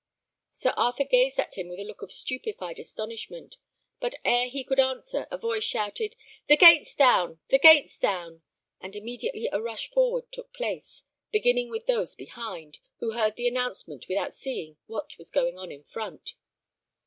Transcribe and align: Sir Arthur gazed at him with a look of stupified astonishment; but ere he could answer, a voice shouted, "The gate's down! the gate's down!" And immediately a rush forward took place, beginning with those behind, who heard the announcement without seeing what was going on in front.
Sir 0.51 0.73
Arthur 0.77 1.03
gazed 1.03 1.37
at 1.37 1.59
him 1.59 1.67
with 1.69 1.79
a 1.79 1.83
look 1.83 2.01
of 2.01 2.11
stupified 2.11 2.79
astonishment; 2.79 3.57
but 3.99 4.15
ere 4.25 4.47
he 4.47 4.63
could 4.63 4.79
answer, 4.79 5.27
a 5.29 5.37
voice 5.37 5.63
shouted, 5.63 6.15
"The 6.47 6.57
gate's 6.57 6.95
down! 6.95 7.39
the 7.49 7.59
gate's 7.59 7.99
down!" 7.99 8.41
And 8.79 8.95
immediately 8.95 9.47
a 9.51 9.61
rush 9.61 9.91
forward 9.91 10.31
took 10.31 10.53
place, 10.53 11.03
beginning 11.31 11.69
with 11.69 11.85
those 11.85 12.15
behind, 12.15 12.79
who 12.97 13.11
heard 13.11 13.35
the 13.35 13.47
announcement 13.47 14.07
without 14.09 14.33
seeing 14.33 14.75
what 14.87 15.15
was 15.19 15.29
going 15.29 15.59
on 15.59 15.71
in 15.71 15.83
front. 15.83 16.33